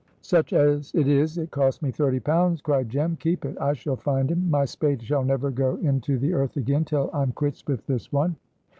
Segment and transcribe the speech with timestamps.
[0.23, 3.17] "Such as it is it cost me thirty pounds," cried Jem.
[3.17, 3.55] "Keep it.
[3.61, 4.49] I shall find him.
[4.49, 8.35] My spade shall never go into the earth again till I'm quits with this one."